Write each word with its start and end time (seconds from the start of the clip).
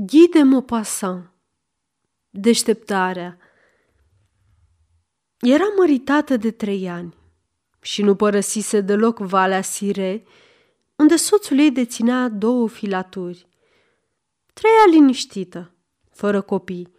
Ghide 0.00 0.42
Maupassant 0.42 1.30
Deșteptarea 2.30 3.38
Era 5.40 5.64
măritată 5.76 6.36
de 6.36 6.50
trei 6.50 6.88
ani 6.88 7.16
și 7.80 8.02
nu 8.02 8.14
părăsise 8.14 8.80
deloc 8.80 9.18
Valea 9.18 9.62
Sire, 9.62 10.24
unde 10.96 11.16
soțul 11.16 11.58
ei 11.58 11.70
deținea 11.70 12.28
două 12.28 12.68
filaturi. 12.68 13.46
Trăia 14.52 14.84
liniștită, 14.90 15.72
fără 16.10 16.40
copii, 16.40 16.92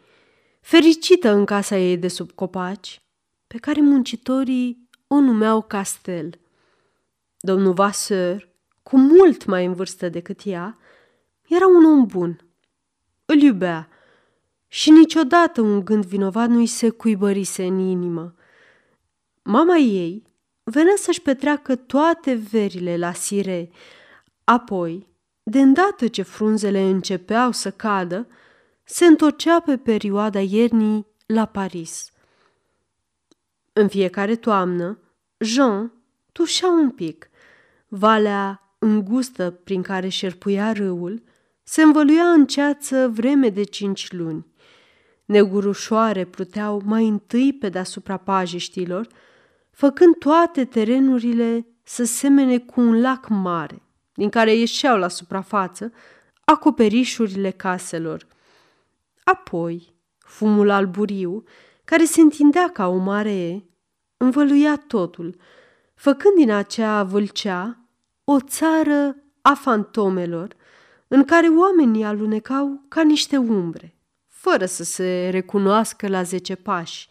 fericită 0.61 1.29
în 1.31 1.45
casa 1.45 1.77
ei 1.77 1.97
de 1.97 2.07
sub 2.07 2.31
copaci, 2.31 3.01
pe 3.47 3.57
care 3.57 3.81
muncitorii 3.81 4.89
o 5.07 5.19
numeau 5.19 5.61
castel. 5.61 6.39
Domnul 7.39 7.73
Vasseur, 7.73 8.49
cu 8.83 8.97
mult 8.97 9.45
mai 9.45 9.65
în 9.65 9.73
vârstă 9.73 10.09
decât 10.09 10.41
ea, 10.43 10.77
era 11.47 11.67
un 11.67 11.85
om 11.85 12.05
bun. 12.05 12.43
Îl 13.31 13.41
iubea 13.41 13.89
și 14.67 14.91
niciodată 14.91 15.61
un 15.61 15.85
gând 15.85 16.05
vinovat 16.05 16.49
nu-i 16.49 16.65
se 16.65 16.89
cuibărise 16.89 17.65
în 17.65 17.79
inimă. 17.79 18.35
Mama 19.43 19.75
ei 19.75 20.23
venea 20.63 20.93
să-și 20.97 21.21
petreacă 21.21 21.75
toate 21.75 22.33
verile 22.33 22.97
la 22.97 23.13
sire, 23.13 23.71
apoi, 24.43 25.07
de 25.43 25.61
îndată 25.61 26.07
ce 26.07 26.21
frunzele 26.21 26.81
începeau 26.81 27.51
să 27.51 27.71
cadă, 27.71 28.27
se 28.83 29.05
întorcea 29.05 29.59
pe 29.59 29.77
perioada 29.77 30.39
iernii 30.39 31.05
la 31.25 31.45
Paris. 31.45 32.11
În 33.73 33.87
fiecare 33.87 34.35
toamnă, 34.35 34.99
Jean 35.37 35.93
tușea 36.31 36.69
un 36.69 36.89
pic. 36.89 37.29
Valea 37.87 38.73
îngustă 38.79 39.51
prin 39.51 39.81
care 39.81 40.07
șerpuia 40.07 40.71
râul 40.71 41.27
se 41.71 41.81
învăluia 41.81 42.23
în 42.23 42.45
ceață 42.45 43.07
vreme 43.07 43.49
de 43.49 43.63
cinci 43.63 44.11
luni. 44.11 44.45
Negurușoare 45.25 46.25
pluteau 46.25 46.81
mai 46.85 47.07
întâi 47.07 47.53
pe 47.53 47.69
deasupra 47.69 48.17
pajiștilor, 48.17 49.07
făcând 49.71 50.15
toate 50.15 50.65
terenurile 50.65 51.67
să 51.83 52.03
semene 52.03 52.59
cu 52.59 52.81
un 52.81 53.01
lac 53.01 53.27
mare, 53.27 53.81
din 54.13 54.29
care 54.29 54.55
ieșeau 54.55 54.97
la 54.97 55.07
suprafață 55.07 55.91
acoperișurile 56.43 57.51
caselor. 57.51 58.27
Apoi, 59.23 59.93
fumul 60.17 60.69
alburiu, 60.69 61.43
care 61.85 62.03
se 62.03 62.21
întindea 62.21 62.69
ca 62.69 62.87
o 62.87 62.97
mare, 62.97 63.65
învăluia 64.17 64.75
totul, 64.87 65.35
făcând 65.95 66.35
din 66.35 66.51
acea 66.51 67.03
vâlcea 67.03 67.85
o 68.23 68.39
țară 68.39 69.15
a 69.41 69.53
fantomelor, 69.53 70.57
în 71.11 71.23
care 71.23 71.47
oamenii 71.47 72.03
alunecau 72.03 72.85
ca 72.87 73.03
niște 73.03 73.37
umbre, 73.37 73.97
fără 74.27 74.65
să 74.65 74.83
se 74.83 75.29
recunoască 75.31 76.07
la 76.07 76.23
zece 76.23 76.55
pași. 76.55 77.09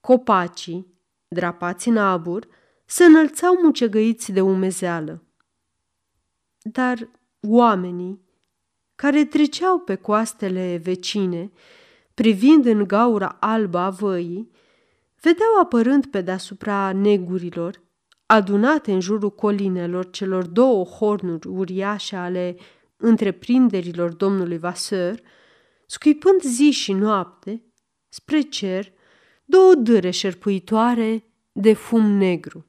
Copacii, 0.00 0.86
drapați 1.28 1.88
în 1.88 1.96
abur, 1.96 2.46
se 2.84 3.04
înălțau 3.04 3.58
mucegăiți 3.62 4.32
de 4.32 4.40
umezeală. 4.40 5.22
Dar 6.62 7.08
oamenii, 7.40 8.20
care 8.94 9.24
treceau 9.24 9.78
pe 9.78 9.94
coastele 9.94 10.80
vecine, 10.82 11.52
privind 12.14 12.66
în 12.66 12.84
gaura 12.86 13.36
albă 13.40 13.78
a 13.78 13.90
văii, 13.90 14.50
vedeau 15.20 15.60
apărând 15.62 16.06
pe 16.06 16.20
deasupra 16.20 16.92
negurilor, 16.92 17.82
adunate 18.26 18.92
în 18.92 19.00
jurul 19.00 19.30
colinelor 19.30 20.10
celor 20.10 20.46
două 20.46 20.84
hornuri 20.84 21.48
uriașe 21.48 22.16
ale 22.16 22.56
întreprinderilor 22.96 24.12
domnului 24.12 24.58
Vasseur, 24.58 25.20
scuipând 25.86 26.42
zi 26.42 26.70
și 26.70 26.92
noapte, 26.92 27.62
spre 28.08 28.40
cer, 28.40 28.92
două 29.44 29.74
dâre 29.74 30.10
șerpuitoare 30.10 31.24
de 31.52 31.72
fum 31.72 32.10
negru. 32.10 32.66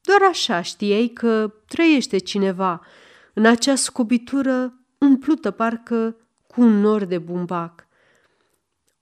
Doar 0.00 0.22
așa 0.30 0.62
știai 0.62 1.08
că 1.08 1.54
trăiește 1.66 2.18
cineva 2.18 2.80
în 3.34 3.46
acea 3.46 3.74
scubitură 3.74 4.78
umplută 4.98 5.50
parcă 5.50 6.16
cu 6.46 6.60
un 6.60 6.80
nor 6.80 7.04
de 7.04 7.18
bumbac. 7.18 7.86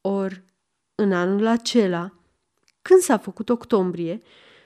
Or, 0.00 0.42
în 0.94 1.12
anul 1.12 1.46
acela, 1.46 2.14
când 2.82 3.00
s-a 3.00 3.18
făcut 3.18 3.48
octombrie, 3.48 4.22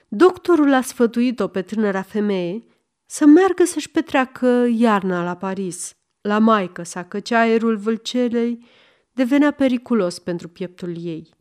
doctorul 0.08 0.72
a 0.72 0.80
sfătuit-o 0.80 1.48
pe 1.48 1.62
tânăra 1.62 2.02
femeie 2.02 2.64
să 3.06 3.26
meargă 3.26 3.64
să-și 3.64 3.90
petreacă 3.90 4.66
iarna 4.70 5.24
la 5.24 5.36
Paris, 5.36 5.96
la 6.20 6.38
maică 6.38 6.82
sa, 6.82 7.04
căci 7.04 7.30
aerul 7.30 7.76
vâlcelei 7.76 8.64
devenea 9.12 9.50
periculos 9.50 10.18
pentru 10.18 10.48
pieptul 10.48 11.04
ei. 11.04 11.34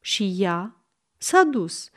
Și 0.00 0.34
ea 0.38 0.84
s-a 1.16 1.42
dus. 1.42 1.90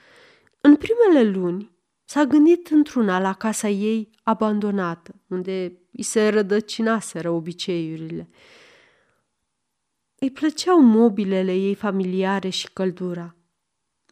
În 0.61 0.75
primele 0.75 1.29
luni 1.29 1.71
s-a 2.03 2.23
gândit 2.23 2.67
într-una 2.67 3.19
la 3.19 3.33
casa 3.33 3.67
ei 3.69 4.09
abandonată, 4.23 5.15
unde 5.27 5.79
îi 5.91 6.03
se 6.03 6.27
rădăcinaseră 6.27 7.29
obiceiurile. 7.29 8.29
Îi 10.19 10.31
plăceau 10.31 10.81
mobilele 10.81 11.53
ei 11.53 11.75
familiare 11.75 12.49
și 12.49 12.69
căldura. 12.73 13.35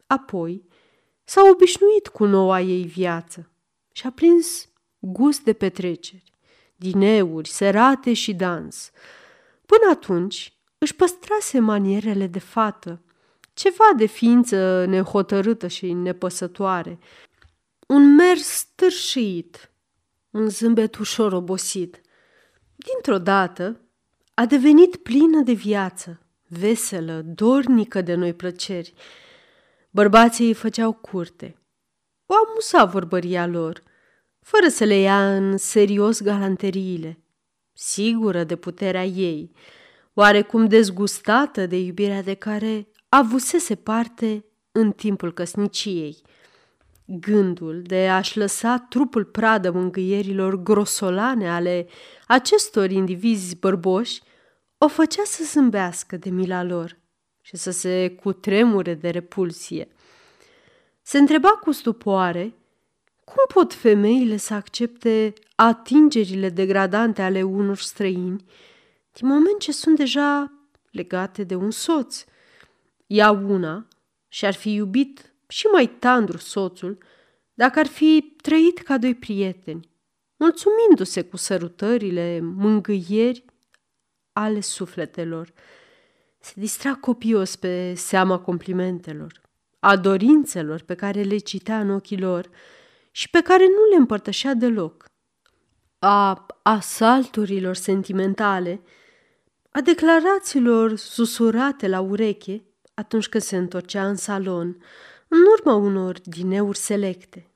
Apoi 0.08 0.66
s-a 1.24 1.42
obișnuit 1.52 2.08
cu 2.08 2.26
noua 2.26 2.62
ei 2.62 2.84
viață 2.84 3.50
și 3.96 4.06
a 4.06 4.12
prins 4.12 4.70
gust 5.00 5.44
de 5.44 5.54
petreceri, 5.54 6.24
dineuri, 6.76 7.50
serate 7.50 8.14
și 8.14 8.34
dans. 8.34 8.92
Până 9.66 9.92
atunci 9.92 10.54
își 10.78 10.96
păstrase 10.96 11.60
manierele 11.60 12.28
de 12.28 12.40
fată, 12.40 13.02
ceva 13.54 13.86
de 13.98 14.06
ființă 14.06 14.86
nehotărâtă 14.86 15.68
și 15.68 15.94
nepăsătoare, 15.94 17.00
un 17.88 18.16
mers 18.16 18.48
stârșit, 18.48 19.72
un 20.30 20.50
zâmbet 20.50 20.96
ușor 20.96 21.34
obosit. 21.34 22.02
Dintr-o 22.76 23.18
dată 23.18 23.82
a 24.34 24.46
devenit 24.46 24.96
plină 24.96 25.42
de 25.42 25.54
viață, 25.54 26.22
veselă, 26.48 27.22
dornică 27.26 28.02
de 28.02 28.14
noi 28.14 28.34
plăceri. 28.34 28.94
Bărbații 29.90 30.48
îi 30.48 30.54
făceau 30.54 30.94
curte. 30.94 31.60
O 32.26 32.34
amusa 32.48 32.86
vorbăria 32.86 33.46
lor, 33.48 33.84
fără 34.42 34.68
să 34.68 34.84
le 34.84 34.96
ia 34.96 35.36
în 35.36 35.58
serios 35.58 36.22
galanteriile, 36.22 37.20
sigură 37.74 38.44
de 38.44 38.56
puterea 38.56 39.06
ei, 39.06 39.52
oarecum 40.14 40.68
dezgustată 40.68 41.66
de 41.66 41.78
iubirea 41.80 42.22
de 42.22 42.34
care 42.34 42.88
avusese 43.10 43.76
parte 43.76 44.46
în 44.72 44.92
timpul 44.92 45.34
căsniciei. 45.34 46.22
Gândul 47.06 47.82
de 47.82 48.08
a-și 48.10 48.38
lăsa 48.38 48.86
trupul 48.90 49.26
pradă 49.26 49.72
mângâierilor 49.72 50.64
grosolane 50.64 51.50
ale 51.50 51.88
acestor 52.28 52.92
indivizi 52.92 53.56
bărboși 53.56 54.22
o 54.78 54.88
făcea 54.88 55.24
să 55.26 55.44
zâmbească 55.44 56.18
de 56.18 56.30
mila 56.30 56.64
lor 56.64 57.00
și 57.42 57.56
să 57.58 57.72
se 57.72 58.10
cutremure 58.10 58.94
de 58.94 59.10
repulsie. 59.10 59.88
Se 61.08 61.18
întreba 61.18 61.50
cu 61.50 61.72
stupoare 61.72 62.54
cum 63.24 63.44
pot 63.54 63.74
femeile 63.74 64.38
să 64.38 64.54
accepte 64.54 65.34
atingerile 65.56 66.50
degradante 66.50 67.22
ale 67.22 67.44
unor 67.44 67.78
străini 67.78 68.46
din 69.12 69.28
moment 69.28 69.60
ce 69.60 69.72
sunt 69.72 69.98
deja 69.98 70.52
legate 70.92 71.44
de 71.44 71.56
un 71.56 71.72
soț. 71.72 72.24
Ea 73.08 73.32
una 73.32 73.88
și-ar 74.28 74.54
fi 74.54 74.74
iubit 74.74 75.34
și 75.48 75.66
mai 75.66 75.88
tandru 75.88 76.38
soțul 76.38 76.98
dacă 77.54 77.80
ar 77.80 77.88
fi 77.88 78.36
trăit 78.42 78.78
ca 78.78 78.98
doi 78.98 79.16
prieteni, 79.16 79.90
mulțumindu-se 80.38 81.22
cu 81.22 81.38
sărutările, 81.38 82.40
mângâieri 82.42 83.46
ale 84.34 84.60
sufletelor. 84.60 85.54
Se 86.40 86.54
distra 86.56 86.96
copios 86.96 87.56
pe 87.56 87.94
seama 87.94 88.40
complimentelor, 88.40 89.44
a 89.86 89.96
dorințelor 89.96 90.82
pe 90.82 90.96
care 90.96 91.22
le 91.22 91.38
citea 91.38 91.80
în 91.80 91.90
ochii 91.90 92.20
lor 92.20 92.50
și 93.12 93.30
pe 93.30 93.42
care 93.42 93.64
nu 93.64 93.90
le 93.90 93.96
împărtășea 93.96 94.54
deloc, 94.54 95.06
a 96.00 96.46
asalturilor 96.62 97.76
sentimentale, 97.76 98.82
a 99.70 99.82
declarațiilor 99.82 100.96
susurate 100.96 101.88
la 101.88 102.00
ureche 102.00 102.64
atunci 102.94 103.28
când 103.28 103.44
se 103.44 103.58
întorcea 103.58 104.08
în 104.08 104.16
salon, 104.16 104.78
în 105.28 105.40
urma 105.58 105.76
unor 105.76 106.20
dineuri 106.24 106.78
selecte, 106.78 107.52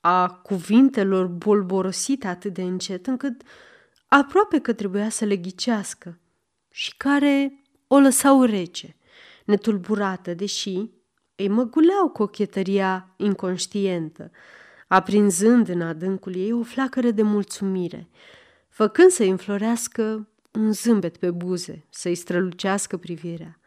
a 0.00 0.30
cuvintelor 0.30 1.26
bolborosite 1.26 2.26
atât 2.26 2.52
de 2.52 2.62
încet 2.62 3.06
încât 3.06 3.42
aproape 4.08 4.58
că 4.58 4.72
trebuia 4.72 5.08
să 5.08 5.24
le 5.24 5.36
ghicească 5.36 6.18
și 6.70 6.96
care 6.96 7.62
o 7.86 7.98
lăsau 7.98 8.42
rece, 8.42 8.96
netulburată, 9.44 10.34
deși 10.34 10.94
îi 11.36 11.48
măguleau 11.48 12.08
cochetăria 12.08 13.14
inconștientă, 13.16 14.30
aprinzând 14.86 15.68
în 15.68 15.80
adâncul 15.80 16.34
ei 16.34 16.52
o 16.52 16.62
flacără 16.62 17.10
de 17.10 17.22
mulțumire, 17.22 18.08
făcând 18.68 19.10
să 19.10 19.22
înflorească 19.22 20.28
un 20.52 20.72
zâmbet 20.72 21.16
pe 21.16 21.30
buze 21.30 21.84
să-i 21.90 22.14
strălucească 22.14 22.96
privirea, 22.96 23.58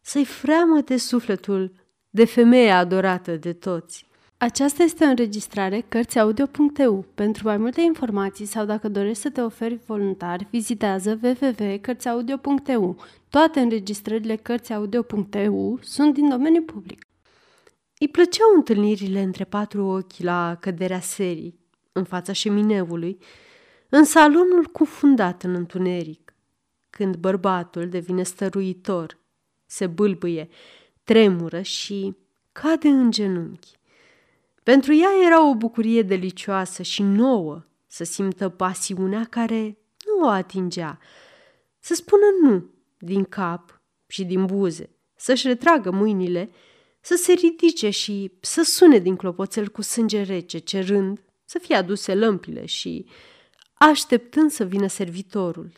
să-i 0.00 0.24
freamăte 0.24 0.96
sufletul 0.96 1.72
de 2.10 2.24
femeie 2.24 2.70
adorată 2.70 3.36
de 3.36 3.52
toți. 3.52 4.06
Aceasta 4.38 4.82
este 4.82 5.04
o 5.04 5.08
înregistrare 5.08 5.84
Cărțiaudio.eu. 5.88 7.04
Pentru 7.14 7.46
mai 7.46 7.56
multe 7.56 7.80
informații 7.80 8.44
sau 8.44 8.64
dacă 8.64 8.88
dorești 8.88 9.22
să 9.22 9.30
te 9.30 9.40
oferi 9.40 9.78
voluntar, 9.86 10.46
vizitează 10.50 11.18
www.cărțiaudio.eu. 11.22 12.96
Toate 13.28 13.60
înregistrările 13.60 14.36
Cărțiaudio.eu 14.36 15.78
sunt 15.82 16.14
din 16.14 16.28
domeniu 16.28 16.62
public. 16.62 17.06
Îi 17.98 18.08
plăceau 18.08 18.46
întâlnirile 18.54 19.20
între 19.20 19.44
patru 19.44 19.86
ochi 19.86 20.18
la 20.18 20.56
căderea 20.60 21.00
serii, 21.00 21.58
în 21.92 22.04
fața 22.04 22.32
șemineului, 22.32 23.18
în 23.88 24.04
salonul 24.04 24.64
cufundat 24.72 25.42
în 25.42 25.54
întuneric, 25.54 26.34
când 26.90 27.16
bărbatul 27.16 27.88
devine 27.88 28.22
stăruitor, 28.22 29.18
se 29.66 29.86
bâlbâie, 29.86 30.48
tremură 31.04 31.60
și 31.60 32.16
cade 32.52 32.88
în 32.88 33.10
genunchi. 33.10 33.74
Pentru 34.66 34.94
ea 34.94 35.08
era 35.26 35.48
o 35.48 35.54
bucurie 35.54 36.02
delicioasă 36.02 36.82
și 36.82 37.02
nouă 37.02 37.64
să 37.86 38.04
simtă 38.04 38.48
pasiunea 38.48 39.26
care 39.30 39.78
nu 40.06 40.26
o 40.26 40.28
atingea, 40.28 40.98
să 41.78 41.94
spună 41.94 42.24
nu 42.42 42.70
din 42.98 43.24
cap 43.24 43.80
și 44.06 44.24
din 44.24 44.46
buze, 44.46 44.90
să-și 45.16 45.46
retragă 45.46 45.90
mâinile, 45.90 46.50
să 47.00 47.14
se 47.14 47.32
ridice 47.32 47.90
și 47.90 48.32
să 48.40 48.62
sune 48.62 48.98
din 48.98 49.16
clopoțel 49.16 49.68
cu 49.68 49.82
sânge 49.82 50.22
rece, 50.22 50.58
cerând 50.58 51.22
să 51.44 51.58
fie 51.58 51.74
aduse 51.74 52.14
lămpile 52.14 52.64
și 52.64 53.06
așteptând 53.74 54.50
să 54.50 54.64
vină 54.64 54.86
servitorul, 54.86 55.72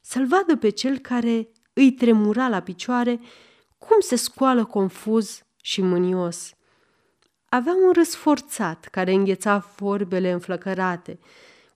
să-l 0.00 0.26
vadă 0.26 0.56
pe 0.56 0.68
cel 0.68 0.98
care 0.98 1.48
îi 1.72 1.92
tremura 1.92 2.48
la 2.48 2.60
picioare 2.60 3.20
cum 3.78 4.00
se 4.00 4.16
scoală 4.16 4.64
confuz 4.64 5.42
și 5.62 5.80
mânios. 5.82 6.55
Avea 7.48 7.72
un 7.86 7.92
râs 7.92 8.14
forțat 8.14 8.84
care 8.84 9.12
îngheța 9.12 9.72
vorbele 9.76 10.30
înflăcărate, 10.30 11.18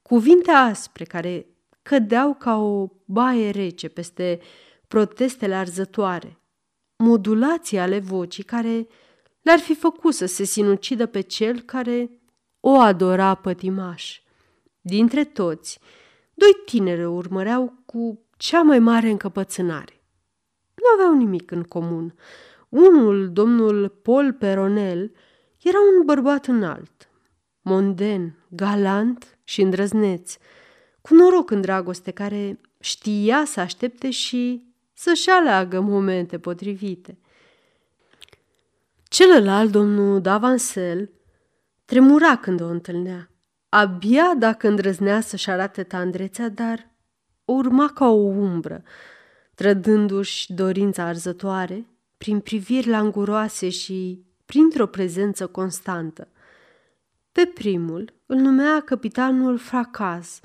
cuvinte 0.02 0.50
aspre 0.50 1.05
care 1.05 1.46
cădeau 1.82 2.34
ca 2.34 2.56
o 2.56 2.88
baie 3.05 3.50
rece 3.50 3.88
peste 3.88 4.40
protestele 4.88 5.55
arzătoare, 5.55 6.38
modulații 6.96 7.78
ale 7.78 7.99
vocii 7.99 8.44
care 8.44 8.87
l-ar 9.43 9.58
fi 9.58 9.75
făcut 9.75 10.14
să 10.14 10.26
se 10.26 10.44
sinucidă 10.44 11.06
pe 11.06 11.20
cel 11.20 11.61
care 11.61 12.11
o 12.61 12.78
adora 12.78 13.34
pătimaș. 13.34 14.20
Dintre 14.81 15.25
toți, 15.25 15.78
doi 16.34 16.50
tineri 16.64 17.05
urmăreau 17.05 17.82
cu 17.87 18.25
cea 18.37 18.62
mai 18.62 18.78
mare 18.78 19.11
încăpățânare. 19.11 20.02
Nu 20.75 20.84
aveau 20.94 21.17
nimic 21.17 21.50
în 21.50 21.62
comun. 21.62 22.14
Unul, 22.69 23.32
domnul 23.32 23.88
Paul 23.88 24.32
Peronel, 24.32 25.12
era 25.62 25.78
un 25.96 26.04
bărbat 26.04 26.46
înalt, 26.46 27.08
monden, 27.60 28.36
galant 28.48 29.38
și 29.44 29.60
îndrăzneț, 29.60 30.36
cu 31.00 31.14
noroc 31.14 31.50
în 31.50 31.60
dragoste 31.60 32.10
care 32.10 32.60
știa 32.80 33.44
să 33.44 33.60
aștepte 33.60 34.10
și 34.10 34.62
să-și 34.92 35.30
aleagă 35.30 35.80
momente 35.80 36.38
potrivite. 36.38 37.18
Celălalt, 39.02 39.70
domnul 39.70 40.20
Davansel, 40.20 41.10
tremura 41.84 42.36
când 42.36 42.60
o 42.60 42.66
întâlnea. 42.66 43.30
Abia 43.68 44.34
dacă 44.38 44.68
îndrăznea 44.68 45.20
să-și 45.20 45.50
arate 45.50 45.82
tandrețea, 45.82 46.48
dar 46.48 46.90
o 47.44 47.52
urma 47.52 47.88
ca 47.88 48.08
o 48.08 48.22
umbră, 48.22 48.82
trădându-și 49.54 50.52
dorința 50.52 51.04
arzătoare 51.04 51.86
prin 52.16 52.40
priviri 52.40 52.88
languroase 52.88 53.68
și 53.68 54.24
printr-o 54.50 54.87
prezență 54.87 55.47
constantă. 55.47 56.29
Pe 57.32 57.47
primul 57.47 58.12
îl 58.26 58.37
numea 58.37 58.81
capitanul 58.81 59.58
Fracas 59.58 60.41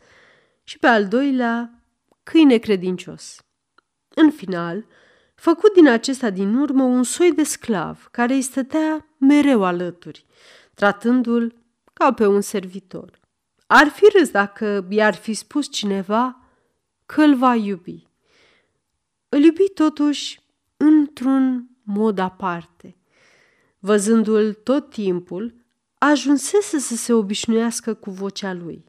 și 0.63 0.80
pe 0.80 0.88
al 0.88 1.07
doilea 1.07 1.84
câine 2.24 2.57
credincios. 2.57 3.46
În 4.16 4.31
final, 4.31 4.86
făcut 5.36 5.74
din 5.74 5.88
acesta 5.88 6.30
din 6.30 6.56
urmă 6.56 6.84
un 6.84 7.04
soi 7.04 7.31
de 7.31 7.44
sclav 7.44 8.07
care 8.12 8.34
îi 8.34 8.42
stătea 8.42 9.07
mereu 9.18 9.63
alături, 9.63 10.25
tratându-l 10.74 11.56
ca 11.94 12.13
pe 12.13 12.25
un 12.25 12.42
servitor. 12.42 13.19
Ar 13.68 13.88
fi 13.88 14.06
râs 14.18 14.30
dacă 14.30 14.88
i-ar 14.90 15.16
fi 15.16 15.34
spus 15.34 15.72
cineva 15.72 16.42
că 17.06 17.22
îl 17.22 17.36
va 17.36 17.56
iubi. 17.56 18.08
Îl 19.30 19.44
iubi 19.44 19.69
totuși 19.74 20.42
într-un 20.78 21.69
mod 21.84 22.18
aparte. 22.18 22.96
Văzându-l 23.86 24.54
tot 24.54 24.90
timpul, 24.90 25.56
ajunsese 25.98 26.80
să 26.80 26.96
se 26.96 27.14
obișnuiască 27.14 27.94
cu 27.94 28.10
vocea 28.10 28.54
lui, 28.54 28.86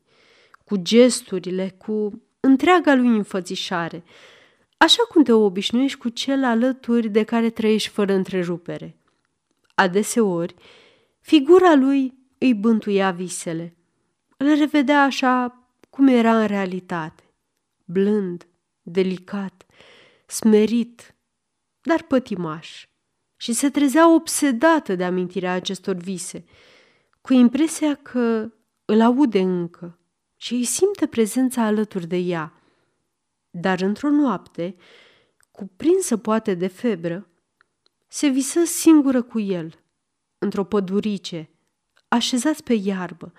cu 0.64 0.76
gesturile, 0.76 1.74
cu 1.78 2.22
întreaga 2.40 2.94
lui 2.94 3.06
înfățișare, 3.06 4.04
așa 4.76 5.02
cum 5.08 5.22
te 5.22 5.32
obișnuiești 5.32 5.98
cu 5.98 6.08
cel 6.08 6.44
alături 6.44 7.08
de 7.08 7.22
care 7.22 7.50
trăiești 7.50 7.88
fără 7.88 8.12
întrerupere. 8.12 8.98
Adeseori, 9.74 10.54
figura 11.20 11.74
lui 11.74 12.14
îi 12.38 12.54
bântuia 12.54 13.10
visele. 13.10 13.76
Îl 14.36 14.54
revedea 14.54 15.02
așa 15.02 15.62
cum 15.90 16.06
era 16.06 16.40
în 16.40 16.46
realitate, 16.46 17.34
blând, 17.84 18.46
delicat, 18.82 19.66
smerit, 20.26 21.14
dar 21.80 22.02
pătimaș 22.02 22.86
și 23.36 23.52
se 23.52 23.70
trezea 23.70 24.14
obsedată 24.14 24.94
de 24.94 25.04
amintirea 25.04 25.52
acestor 25.52 25.94
vise, 25.94 26.44
cu 27.20 27.32
impresia 27.32 27.94
că 27.94 28.52
îl 28.84 29.00
aude 29.00 29.40
încă 29.40 29.98
și 30.36 30.54
îi 30.54 30.64
simte 30.64 31.06
prezența 31.06 31.62
alături 31.62 32.06
de 32.06 32.16
ea. 32.16 32.52
Dar 33.50 33.80
într-o 33.80 34.10
noapte, 34.10 34.76
cuprinsă 35.50 36.16
poate 36.16 36.54
de 36.54 36.66
febră, 36.66 37.28
se 38.08 38.28
visă 38.28 38.64
singură 38.64 39.22
cu 39.22 39.40
el, 39.40 39.84
într-o 40.38 40.64
pădurice, 40.64 41.50
așezați 42.08 42.62
pe 42.62 42.72
iarbă. 42.72 43.32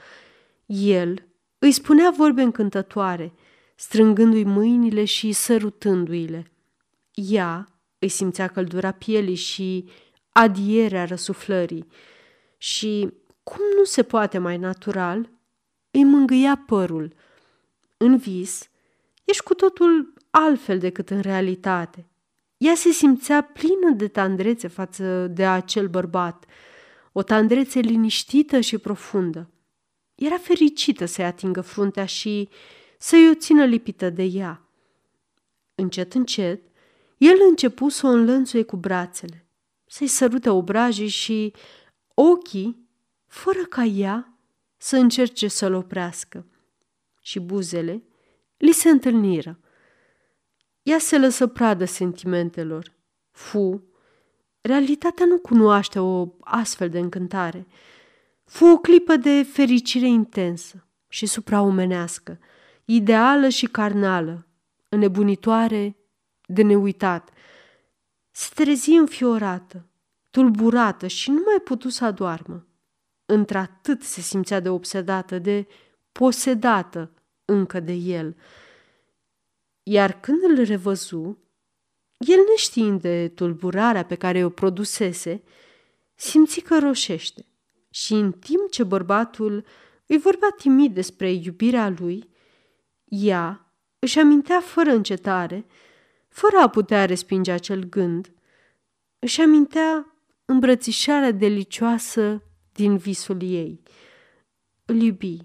El 0.65 1.27
îi 1.59 1.71
spunea 1.71 2.13
vorbe 2.17 2.41
încântătoare, 2.41 3.33
strângându-i 3.75 4.43
mâinile 4.43 5.05
și 5.05 5.31
sărutându-i-le. 5.31 6.51
Ea 7.13 7.67
îi 7.99 8.07
simțea 8.07 8.47
căldura 8.47 8.91
pielii 8.91 9.35
și 9.35 9.89
adierea 10.31 11.05
răsuflării 11.05 11.87
și, 12.57 13.13
cum 13.43 13.61
nu 13.77 13.83
se 13.83 14.03
poate 14.03 14.37
mai 14.37 14.57
natural, 14.57 15.29
îi 15.91 16.03
mângâia 16.03 16.63
părul. 16.65 17.13
În 17.97 18.17
vis, 18.17 18.69
ești 19.23 19.43
cu 19.43 19.53
totul 19.53 20.13
altfel 20.29 20.79
decât 20.79 21.09
în 21.09 21.21
realitate. 21.21 22.07
Ea 22.57 22.75
se 22.75 22.89
simțea 22.89 23.41
plină 23.41 23.91
de 23.95 24.07
tandrețe 24.07 24.67
față 24.67 25.27
de 25.27 25.45
acel 25.45 25.87
bărbat, 25.87 26.45
o 27.11 27.23
tandrețe 27.23 27.79
liniștită 27.79 28.59
și 28.59 28.77
profundă. 28.77 29.49
Era 30.15 30.37
fericită 30.37 31.05
să-i 31.05 31.25
atingă 31.25 31.61
fruntea 31.61 32.05
și 32.05 32.49
să-i 32.97 33.29
o 33.29 33.33
țină 33.33 33.65
lipită 33.65 34.09
de 34.09 34.23
ea. 34.23 34.61
Încet, 35.75 36.13
încet, 36.13 36.61
el 37.17 37.37
începu 37.49 37.89
să 37.89 38.07
o 38.07 38.09
înlănțuie 38.09 38.63
cu 38.63 38.75
brațele, 38.75 39.47
să-i 39.85 40.07
sărute 40.07 40.49
obrajii 40.49 41.07
și 41.07 41.53
ochii, 42.13 42.89
fără 43.25 43.65
ca 43.69 43.83
ea 43.83 44.37
să 44.77 44.97
încerce 44.97 45.47
să-l 45.47 45.73
oprească. 45.73 46.45
Și 47.21 47.39
buzele 47.39 48.03
li 48.57 48.71
se 48.71 48.89
întâlniră. 48.89 49.59
Ea 50.83 50.99
se 50.99 51.17
lăsă 51.17 51.47
pradă 51.47 51.85
sentimentelor. 51.85 52.95
Fu, 53.31 53.83
realitatea 54.61 55.25
nu 55.25 55.39
cunoaște 55.39 55.99
o 55.99 56.27
astfel 56.39 56.89
de 56.89 56.99
încântare. 56.99 57.67
Fu 58.43 58.65
o 58.65 58.77
clipă 58.77 59.15
de 59.15 59.43
fericire 59.43 60.07
intensă 60.07 60.87
și 61.07 61.25
supraumenească, 61.25 62.39
ideală 62.85 63.49
și 63.49 63.65
carnală, 63.65 64.47
înnebunitoare 64.89 65.96
de 66.47 66.61
neuitat. 66.61 67.29
Se 68.31 68.49
trezi 68.53 68.91
înfiorată, 68.91 69.85
tulburată 70.29 71.07
și 71.07 71.29
nu 71.29 71.41
mai 71.45 71.59
putu 71.63 71.89
să 71.89 72.05
adoarmă. 72.05 72.67
Într-atât 73.25 74.03
se 74.03 74.21
simțea 74.21 74.59
de 74.59 74.69
obsedată, 74.69 75.39
de 75.39 75.67
posedată 76.11 77.11
încă 77.45 77.79
de 77.79 77.93
el. 77.93 78.35
Iar 79.83 80.19
când 80.19 80.43
îl 80.43 80.63
revăzu, 80.63 81.37
el 82.17 82.39
neștiind 82.49 83.01
de 83.01 83.27
tulburarea 83.27 84.05
pe 84.05 84.15
care 84.15 84.43
o 84.43 84.49
produsese, 84.49 85.43
simți 86.15 86.59
că 86.59 86.79
roșește 86.79 87.45
și 87.89 88.13
în 88.13 88.31
timp 88.31 88.69
ce 88.69 88.83
bărbatul 88.83 89.65
îi 90.05 90.17
vorbea 90.17 90.49
timid 90.57 90.93
despre 90.93 91.31
iubirea 91.31 91.95
lui, 91.99 92.29
ea 93.05 93.73
își 93.99 94.19
amintea 94.19 94.59
fără 94.59 94.89
încetare, 94.89 95.65
fără 96.37 96.57
a 96.57 96.69
putea 96.69 97.05
respinge 97.05 97.51
acel 97.51 97.83
gând, 97.83 98.31
își 99.19 99.41
amintea 99.41 100.15
îmbrățișarea 100.45 101.31
delicioasă 101.31 102.43
din 102.71 102.97
visul 102.97 103.41
ei. 103.41 103.81
Îl 104.85 105.01
iubi. 105.01 105.37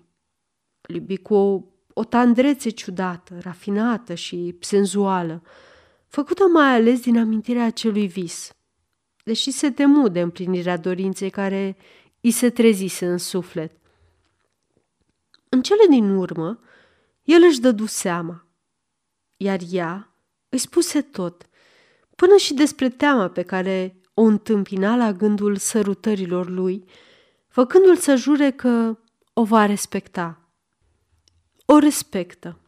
Îl 0.81 0.95
iubi 0.95 1.17
cu 1.17 1.35
o, 1.35 1.63
o 1.93 2.05
tandrețe 2.05 2.71
ciudată, 2.71 3.39
rafinată 3.41 4.15
și 4.15 4.57
senzuală, 4.61 5.43
făcută 6.07 6.45
mai 6.45 6.75
ales 6.75 7.01
din 7.01 7.19
amintirea 7.19 7.65
acelui 7.65 8.07
vis, 8.07 8.53
deși 9.25 9.51
se 9.51 9.71
temu 9.71 10.09
de 10.09 10.21
împlinirea 10.21 10.77
dorinței 10.77 11.31
care 11.31 11.77
îi 12.21 12.31
se 12.31 12.51
trezise 12.51 13.07
în 13.07 13.19
suflet. 13.19 13.73
În 15.49 15.63
cele 15.63 15.87
din 15.89 16.11
urmă, 16.11 16.61
el 17.23 17.43
își 17.43 17.61
dădu 17.61 17.87
seama, 17.87 18.47
iar 19.37 19.61
ea 19.71 20.12
îi 20.53 20.59
spuse 20.59 21.03
tot, 21.03 21.49
până 22.17 22.37
și 22.37 22.55
despre 22.55 22.89
teama 22.89 23.29
pe 23.29 23.43
care 23.43 23.97
o 24.15 24.23
întâmpina 24.23 24.97
la 24.97 25.13
gândul 25.13 25.57
sărutărilor 25.57 26.49
lui, 26.49 26.85
făcându-l 27.49 27.97
să 27.97 28.15
jure 28.15 28.51
că 28.51 28.99
o 29.33 29.45
va 29.45 29.67
respecta. 29.67 30.49
O 31.65 31.79
respectă. 31.79 32.59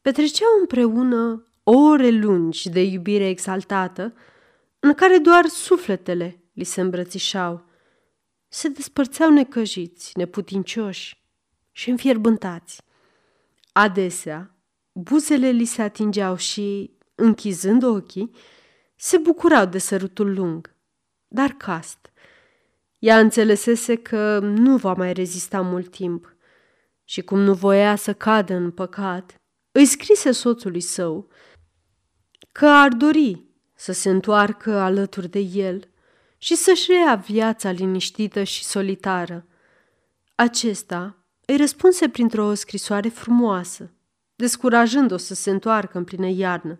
Petreceau 0.00 0.48
împreună 0.60 1.46
ore 1.62 2.10
lungi 2.10 2.68
de 2.68 2.82
iubire 2.82 3.28
exaltată, 3.28 4.14
în 4.80 4.94
care 4.94 5.18
doar 5.18 5.46
sufletele 5.46 6.42
li 6.52 6.64
se 6.64 6.80
îmbrățișau. 6.80 7.64
Se 8.48 8.68
despărțeau 8.68 9.30
necăjiți, 9.30 10.18
neputincioși 10.18 11.22
și 11.72 11.90
înfierbântați. 11.90 12.82
Adesea, 13.72 14.57
buzele 14.98 15.50
li 15.50 15.64
se 15.64 15.82
atingeau 15.82 16.36
și, 16.36 16.90
închizând 17.14 17.82
ochii, 17.82 18.30
se 18.96 19.18
bucurau 19.18 19.66
de 19.66 19.78
sărutul 19.78 20.34
lung, 20.34 20.74
dar 21.28 21.50
cast. 21.50 22.12
Ea 22.98 23.18
înțelesese 23.18 23.96
că 23.96 24.38
nu 24.38 24.76
va 24.76 24.92
mai 24.92 25.12
rezista 25.12 25.60
mult 25.60 25.90
timp 25.90 26.36
și 27.04 27.22
cum 27.22 27.38
nu 27.38 27.54
voia 27.54 27.96
să 27.96 28.12
cadă 28.12 28.54
în 28.54 28.70
păcat, 28.70 29.34
îi 29.72 29.84
scrise 29.84 30.32
soțului 30.32 30.80
său 30.80 31.28
că 32.52 32.66
ar 32.66 32.88
dori 32.88 33.44
să 33.74 33.92
se 33.92 34.10
întoarcă 34.10 34.78
alături 34.78 35.28
de 35.28 35.38
el 35.38 35.90
și 36.38 36.54
să-și 36.54 36.90
rea 36.92 37.14
viața 37.14 37.70
liniștită 37.70 38.42
și 38.42 38.64
solitară. 38.64 39.46
Acesta 40.34 41.24
îi 41.46 41.56
răspunse 41.56 42.08
printr-o 42.08 42.54
scrisoare 42.54 43.08
frumoasă, 43.08 43.92
descurajând-o 44.38 45.16
să 45.16 45.34
se 45.34 45.50
întoarcă 45.50 45.98
în 45.98 46.04
plină 46.04 46.26
iarnă, 46.26 46.78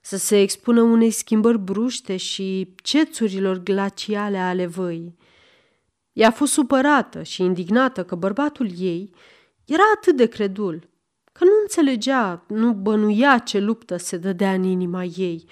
să 0.00 0.16
se 0.16 0.40
expună 0.40 0.80
unei 0.80 1.10
schimbări 1.10 1.58
bruște 1.58 2.16
și 2.16 2.74
cețurilor 2.82 3.62
glaciale 3.62 4.38
ale 4.38 4.66
văii. 4.66 5.16
Ea 6.12 6.28
a 6.28 6.30
fost 6.30 6.52
supărată 6.52 7.22
și 7.22 7.42
indignată 7.42 8.04
că 8.04 8.14
bărbatul 8.14 8.70
ei 8.78 9.14
era 9.64 9.82
atât 9.96 10.16
de 10.16 10.26
credul, 10.26 10.88
că 11.32 11.44
nu 11.44 11.50
înțelegea, 11.62 12.44
nu 12.48 12.72
bănuia 12.72 13.38
ce 13.38 13.58
luptă 13.58 13.96
se 13.96 14.16
dădea 14.16 14.52
în 14.52 14.62
inima 14.62 15.04
ei. 15.04 15.44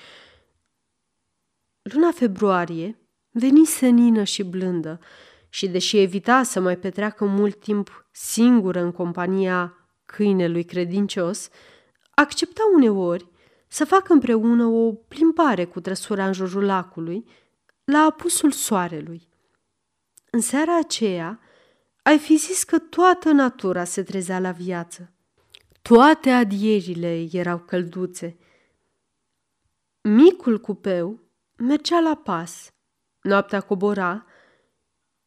Luna 1.83 2.11
februarie 2.11 2.99
veni 3.31 3.64
senină 3.64 4.23
și 4.23 4.43
blândă 4.43 5.00
și, 5.49 5.69
deși 5.69 5.99
evita 5.99 6.43
să 6.43 6.61
mai 6.61 6.76
petreacă 6.78 7.25
mult 7.25 7.61
timp 7.61 8.09
singură 8.11 8.81
în 8.81 8.93
compania 8.93 9.78
câinelui 10.15 10.65
credincios, 10.65 11.49
accepta 12.15 12.62
uneori 12.75 13.29
să 13.67 13.85
facă 13.85 14.12
împreună 14.12 14.65
o 14.65 14.93
plimbare 14.93 15.65
cu 15.65 15.81
trăsura 15.81 16.27
în 16.27 16.33
jurul 16.33 16.65
lacului, 16.65 17.25
la 17.85 17.99
apusul 17.99 18.50
soarelui. 18.50 19.29
În 20.31 20.41
seara 20.41 20.79
aceea, 20.79 21.41
ai 22.03 22.19
fi 22.19 22.37
zis 22.37 22.65
că 22.65 22.79
toată 22.79 23.31
natura 23.31 23.85
se 23.85 24.03
trezea 24.03 24.41
la 24.41 24.50
viață. 24.50 25.12
Toate 25.83 26.31
adierile 26.31 27.29
erau 27.33 27.59
călduțe. 27.59 28.38
Micul 30.00 30.61
cupeu 30.61 31.21
mergea 31.57 32.00
la 32.00 32.15
pas, 32.15 32.73
noaptea 33.23 33.61
cobora, 33.61 34.27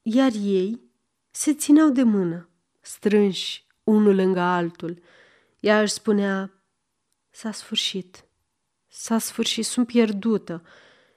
iar 0.02 0.32
ei 0.42 0.82
se 1.32 1.54
țineau 1.54 1.90
de 1.90 2.04
mână, 2.04 2.50
strânși 2.80 3.70
unul 3.84 4.16
lângă 4.16 4.40
altul. 4.40 5.02
Ea 5.60 5.82
își 5.82 5.94
spunea, 5.94 6.64
s-a 7.30 7.52
sfârșit, 7.52 8.26
s-a 8.88 9.18
sfârșit, 9.18 9.66
sunt 9.66 9.88
pierdută, 9.88 10.64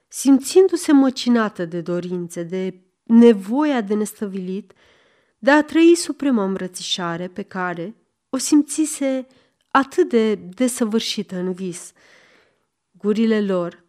simțindu-se 0.08 0.92
măcinată 0.92 1.64
de 1.64 1.80
dorințe, 1.80 2.42
de 2.42 2.80
nevoia 3.02 3.80
de 3.80 3.94
nestăvilit, 3.94 4.72
de 5.38 5.50
a 5.50 5.62
trăi 5.62 5.94
suprema 5.94 6.44
îmbrățișare 6.44 7.28
pe 7.28 7.42
care 7.42 7.94
o 8.28 8.36
simțise 8.36 9.26
atât 9.70 10.08
de 10.08 10.34
desăvârșită 10.34 11.36
în 11.36 11.52
vis. 11.52 11.92
Gurile 12.90 13.40
lor 13.40 13.84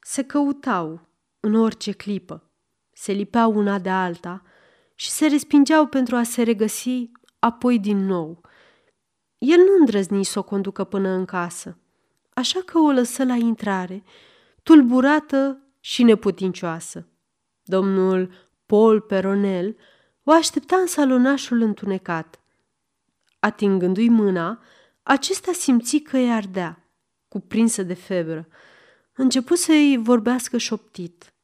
se 0.00 0.22
căutau 0.22 1.08
în 1.40 1.54
orice 1.54 1.92
clipă, 1.92 2.50
se 2.92 3.12
lipeau 3.12 3.52
una 3.56 3.78
de 3.78 3.90
alta 3.90 4.42
și 4.94 5.10
se 5.10 5.26
respingeau 5.26 5.86
pentru 5.86 6.16
a 6.16 6.22
se 6.22 6.42
regăsi 6.42 7.10
apoi 7.40 7.78
din 7.78 8.06
nou. 8.06 8.40
El 9.38 9.58
nu 9.58 9.76
îndrăzni 9.78 10.24
să 10.24 10.38
o 10.38 10.42
conducă 10.42 10.84
până 10.84 11.08
în 11.08 11.24
casă, 11.24 11.78
așa 12.34 12.60
că 12.64 12.78
o 12.78 12.90
lăsă 12.90 13.24
la 13.24 13.34
intrare, 13.34 14.02
tulburată 14.62 15.62
și 15.80 16.02
neputincioasă. 16.02 17.06
Domnul 17.62 18.32
Paul 18.66 19.00
Peronel 19.00 19.76
o 20.22 20.32
aștepta 20.32 20.76
în 20.76 20.86
salonașul 20.86 21.60
întunecat. 21.60 22.40
Atingându-i 23.38 24.08
mâna, 24.08 24.62
acesta 25.02 25.52
simți 25.52 25.98
că 25.98 26.16
îi 26.16 26.32
ardea, 26.32 26.90
cuprinsă 27.28 27.82
de 27.82 27.94
febră. 27.94 28.48
Început 29.12 29.58
să-i 29.58 29.96
vorbească 30.02 30.58
șoptit, 30.58 31.34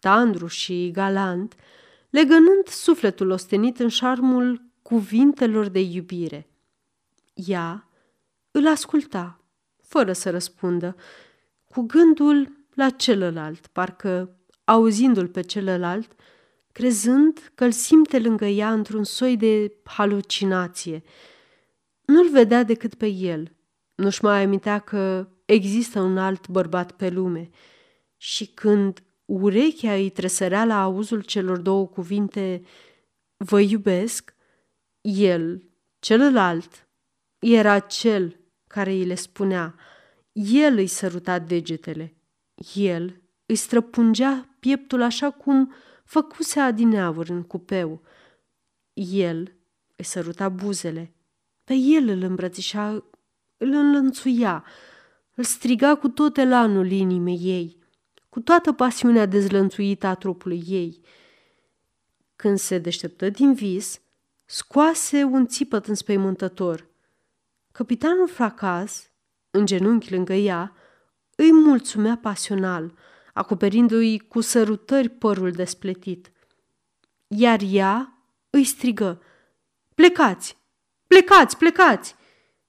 tandru 0.00 0.46
și 0.46 0.90
galant, 0.90 1.54
legănând 2.10 2.66
sufletul 2.66 3.30
ostenit 3.30 3.78
în 3.78 3.88
șarmul 3.88 4.69
cuvintelor 4.90 5.68
de 5.68 5.80
iubire. 5.80 6.50
Ea 7.34 7.88
îl 8.50 8.66
asculta, 8.66 9.40
fără 9.82 10.12
să 10.12 10.30
răspundă, 10.30 10.96
cu 11.68 11.80
gândul 11.80 12.66
la 12.74 12.90
celălalt, 12.90 13.66
parcă 13.66 14.36
auzindu-l 14.64 15.28
pe 15.28 15.40
celălalt, 15.40 16.12
crezând 16.72 17.52
că 17.54 17.64
îl 17.64 17.72
simte 17.72 18.18
lângă 18.18 18.44
ea 18.44 18.72
într-un 18.72 19.04
soi 19.04 19.36
de 19.36 19.72
halucinație. 19.84 21.02
Nu-l 22.04 22.30
vedea 22.30 22.62
decât 22.62 22.94
pe 22.94 23.06
el. 23.06 23.52
Nu-și 23.94 24.24
mai 24.24 24.42
amintea 24.42 24.78
că 24.78 25.28
există 25.44 26.00
un 26.00 26.18
alt 26.18 26.48
bărbat 26.48 26.92
pe 26.92 27.08
lume. 27.08 27.50
Și 28.16 28.46
când 28.46 29.02
urechea 29.24 29.94
îi 29.94 30.10
tresărea 30.10 30.64
la 30.64 30.82
auzul 30.82 31.20
celor 31.20 31.58
două 31.58 31.86
cuvinte, 31.86 32.62
vă 33.36 33.60
iubesc, 33.60 34.34
el, 35.00 35.62
celălalt, 35.98 36.88
era 37.38 37.78
cel 37.78 38.40
care 38.66 38.90
îi 38.90 39.04
le 39.04 39.14
spunea. 39.14 39.74
El 40.32 40.76
îi 40.76 40.86
săruta 40.86 41.38
degetele. 41.38 42.14
El 42.74 43.22
îi 43.46 43.54
străpungea 43.54 44.48
pieptul 44.58 45.02
așa 45.02 45.30
cum 45.30 45.72
făcuse 46.04 46.60
adineavăr 46.60 47.28
în 47.28 47.42
cupeu. 47.42 48.02
El 48.92 49.54
îi 49.96 50.04
săruta 50.04 50.48
buzele. 50.48 51.14
Pe 51.64 51.74
el 51.74 52.08
îl 52.08 52.22
îmbrățișa, 52.22 52.90
îl 53.56 53.72
înlănțuia, 53.72 54.64
îl 55.34 55.44
striga 55.44 55.94
cu 55.96 56.08
tot 56.08 56.36
elanul 56.36 56.90
inimii 56.90 57.38
ei, 57.42 57.76
cu 58.28 58.40
toată 58.40 58.72
pasiunea 58.72 59.26
dezlănțuită 59.26 60.06
a 60.06 60.14
trupului 60.14 60.62
ei. 60.66 61.00
Când 62.36 62.58
se 62.58 62.78
deșteptă 62.78 63.28
din 63.28 63.54
vis, 63.54 64.00
scoase 64.52 65.22
un 65.22 65.46
țipăt 65.46 65.86
înspăimântător. 65.86 66.88
Capitanul 67.72 68.28
Fracas, 68.28 69.10
în 69.50 69.66
genunchi 69.66 70.12
lângă 70.12 70.32
ea, 70.32 70.76
îi 71.36 71.52
mulțumea 71.52 72.18
pasional, 72.22 72.94
acoperindu-i 73.34 74.18
cu 74.18 74.40
sărutări 74.40 75.08
părul 75.08 75.50
despletit. 75.50 76.32
Iar 77.26 77.60
ea 77.70 78.18
îi 78.50 78.64
strigă, 78.64 79.22
Plecați! 79.94 80.56
Plecați! 81.06 81.56
Plecați! 81.56 82.14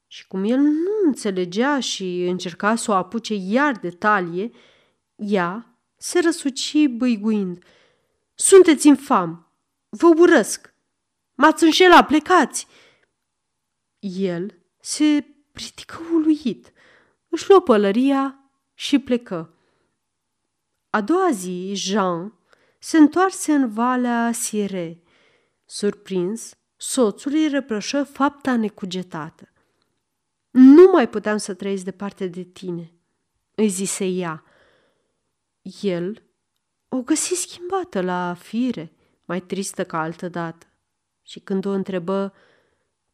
Și 0.07 0.27
cum 0.27 0.43
el 0.43 0.59
nu 0.59 0.91
înțelegea 1.05 1.79
și 1.79 2.25
încerca 2.25 2.75
să 2.75 2.91
o 2.91 2.93
apuce 2.93 3.33
iar 3.33 3.77
de 3.77 3.89
talie, 3.89 4.51
ea 5.15 5.77
se 5.97 6.19
răsuci 6.19 6.87
băiguind. 6.87 7.63
Sunteți 8.35 8.87
infam! 8.87 9.51
Vă 9.89 10.07
urăsc! 10.17 10.70
M-ați 11.35 11.63
înșelat, 11.63 12.07
plecați! 12.07 12.67
El 13.99 14.57
se 14.79 15.25
ridică 15.53 15.99
uluit, 16.13 16.71
își 17.29 17.49
luă 17.49 17.61
pălăria 17.61 18.51
și 18.73 18.99
plecă. 18.99 19.55
A 20.89 21.01
doua 21.01 21.31
zi, 21.31 21.71
Jean 21.75 22.33
se 22.79 22.97
întoarse 22.97 23.53
în 23.53 23.73
valea 23.73 24.31
Sire. 24.31 25.03
Surprins, 25.65 26.53
soțul 26.75 27.31
îi 27.31 27.47
reproșă 27.47 28.03
fapta 28.03 28.55
necugetată. 28.55 29.51
Nu 30.49 30.91
mai 30.91 31.09
puteam 31.09 31.37
să 31.37 31.53
trăiesc 31.53 31.83
departe 31.83 32.27
de 32.27 32.43
tine, 32.43 32.93
îi 33.55 33.67
zise 33.67 34.05
ea. 34.05 34.43
El 35.81 36.23
o 36.89 37.01
găsi 37.01 37.33
schimbată 37.33 38.01
la 38.01 38.33
fire, 38.33 38.91
mai 39.25 39.41
tristă 39.41 39.85
ca 39.85 40.01
altă 40.01 40.29
dată. 40.29 40.70
Și 41.31 41.39
când 41.39 41.65
o 41.65 41.69
întrebă, 41.69 42.33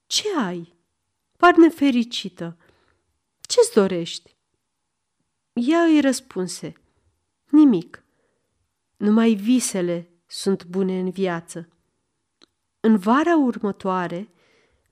ce 0.08 0.24
ai? 0.38 0.74
Par 1.38 1.56
nefericită. 1.56 2.58
Ce-ți 3.42 3.74
dorești? 3.74 4.36
Ea 5.54 5.82
îi 5.82 6.02
răspunse, 6.02 6.74
nimic. 7.50 8.04
Numai 8.96 9.34
visele 9.34 10.10
sunt 10.26 10.66
bune 10.66 11.00
în 11.00 11.10
viață. 11.10 11.70
În 12.80 12.98
vara 12.98 13.36
următoare, 13.36 14.30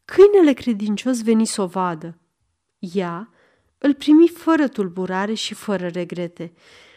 câinele 0.05 0.53
credincios 0.53 1.23
veni 1.23 1.45
să 1.45 1.61
o 1.61 1.67
vadă. 1.67 2.17
Ea 2.79 3.33
îl 3.77 3.93
primi 3.93 4.27
fără 4.27 4.67
tulburare 4.67 5.33
și 5.33 5.53
fără 5.53 5.87
regrete, 5.87 6.53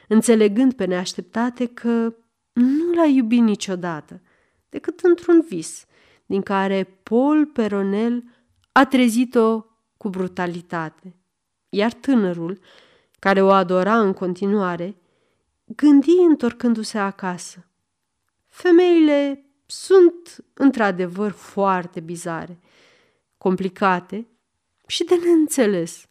înțelegând 0.09 0.73
pe 0.73 0.85
neașteptate 0.85 1.67
că 1.67 2.15
nu 2.53 2.93
l-a 2.95 3.07
iubit 3.07 3.43
niciodată, 3.43 4.23
decât 4.69 5.01
într-un 5.01 5.45
vis, 5.49 5.87
din 6.29 6.43
care 6.43 6.85
Paul 7.03 7.47
Peronel 7.47 8.25
a 8.73 8.87
trezit-o 8.87 9.65
cu 9.97 10.09
brutalitate. 10.09 11.17
Iar 11.69 11.93
tânărul, 11.93 12.61
care 13.19 13.43
o 13.43 13.51
adora 13.51 14.01
în 14.01 14.13
continuare, 14.13 14.97
gândi 15.65 16.17
întorcându-se 16.29 16.99
acasă. 16.99 17.67
Femeile 18.47 19.45
sunt 19.67 20.45
într-adevăr 20.55 21.31
foarte 21.31 22.01
bizare, 22.01 22.59
complicate 23.39 24.27
și 24.87 25.05
de 25.05 25.15
neînțeles. 25.15 26.09